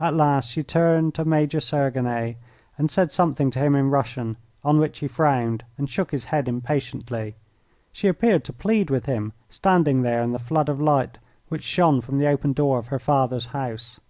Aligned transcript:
At 0.00 0.14
last 0.14 0.48
she 0.50 0.62
turned 0.62 1.14
to 1.16 1.26
Major 1.26 1.60
Sergine 1.60 2.36
and 2.78 2.90
said 2.90 3.12
something 3.12 3.50
to 3.50 3.58
him 3.58 3.74
in 3.74 3.90
Russian, 3.90 4.38
on 4.64 4.78
which 4.78 5.00
he 5.00 5.06
frowned 5.08 5.62
and 5.76 5.90
shook 5.90 6.10
his 6.10 6.24
head 6.24 6.48
impatiently. 6.48 7.36
She 7.92 8.08
appeared 8.08 8.44
to 8.44 8.54
plead 8.54 8.88
with 8.88 9.04
him, 9.04 9.34
standing 9.50 10.00
there 10.00 10.22
in 10.22 10.32
the 10.32 10.38
flood 10.38 10.70
of 10.70 10.80
light 10.80 11.18
which 11.50 11.64
shone 11.64 12.00
from 12.00 12.16
the 12.16 12.28
open 12.28 12.54
door 12.54 12.78
of 12.78 12.86
her 12.86 12.98
father's 12.98 13.44
house. 13.52 14.00